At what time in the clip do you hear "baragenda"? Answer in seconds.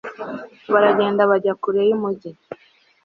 0.73-1.21